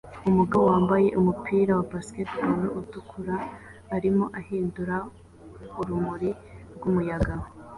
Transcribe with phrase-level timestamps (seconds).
[0.29, 3.35] Umugabo wambaye umupira wa baseball atukura
[3.95, 4.95] arimo ahindura
[5.81, 6.29] urumuri
[6.75, 7.33] rwumuyaga